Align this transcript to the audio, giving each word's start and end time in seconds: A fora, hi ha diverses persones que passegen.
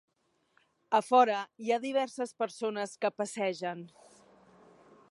A 0.99 1.01
fora, 1.09 1.35
hi 1.65 1.69
ha 1.75 1.79
diverses 1.85 2.35
persones 2.41 2.97
que 3.05 3.13
passegen. 3.21 3.87